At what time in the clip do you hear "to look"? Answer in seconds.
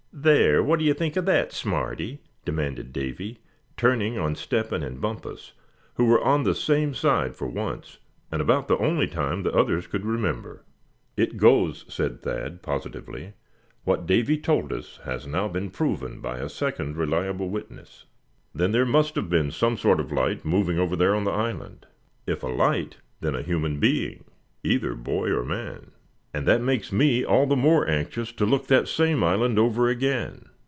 28.31-28.67